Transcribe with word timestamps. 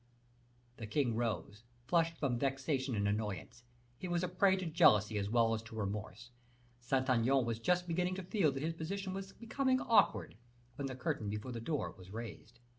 The 0.77 0.87
king 0.87 1.15
rose, 1.15 1.61
flushed 1.85 2.17
from 2.17 2.39
vexation 2.39 2.95
and 2.95 3.07
annoyance; 3.07 3.63
he 3.99 4.07
was 4.07 4.23
a 4.23 4.27
prey 4.27 4.55
to 4.55 4.65
jealousy 4.65 5.19
as 5.19 5.29
well 5.29 5.53
as 5.53 5.61
to 5.61 5.75
remorse. 5.75 6.31
Saint 6.79 7.07
Aignan 7.07 7.45
was 7.45 7.59
just 7.59 7.87
beginning 7.87 8.15
to 8.15 8.23
feel 8.23 8.51
that 8.53 8.63
his 8.63 8.73
position 8.73 9.13
was 9.13 9.31
becoming 9.33 9.79
awkward, 9.79 10.37
when 10.75 10.87
the 10.87 10.95
curtain 10.95 11.29
before 11.29 11.51
the 11.51 11.61
door 11.61 11.93
was 11.99 12.09
raised. 12.09 12.59